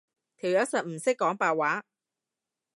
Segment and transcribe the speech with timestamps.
[0.35, 1.83] 條友實唔識講白話